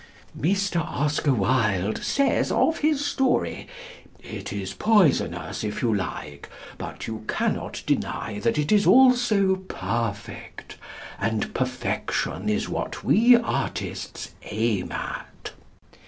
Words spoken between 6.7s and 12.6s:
but you cannot deny that it is also perfect, and perfection